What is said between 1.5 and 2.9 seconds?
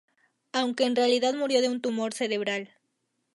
de un tumor cerebral.